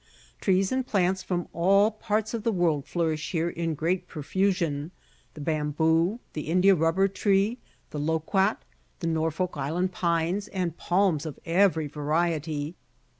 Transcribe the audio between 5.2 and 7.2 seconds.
the Bamboo, the India rubber